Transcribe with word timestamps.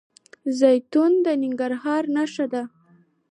زیتون 0.59 1.11
د 1.25 1.27
ننګرهار 1.41 2.03
نښه 2.15 2.45
ده. 2.53 2.63